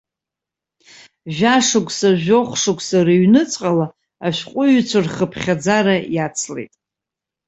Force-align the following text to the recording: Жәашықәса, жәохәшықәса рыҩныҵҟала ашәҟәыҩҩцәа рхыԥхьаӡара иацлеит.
Жәашықәса, 1.35 2.09
жәохәшықәса 2.23 2.99
рыҩныҵҟала 3.05 3.87
ашәҟәыҩҩцәа 4.25 4.99
рхыԥхьаӡара 5.05 5.95
иацлеит. 6.15 6.73